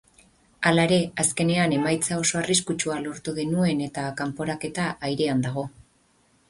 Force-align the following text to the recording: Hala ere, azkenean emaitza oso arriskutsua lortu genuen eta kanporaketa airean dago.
Hala 0.69 0.85
ere, 0.87 0.97
azkenean 1.23 1.75
emaitza 1.77 2.17
oso 2.23 2.39
arriskutsua 2.41 2.99
lortu 3.05 3.35
genuen 3.39 3.85
eta 3.91 4.09
kanporaketa 4.23 4.89
airean 5.11 5.47
dago. 5.49 5.71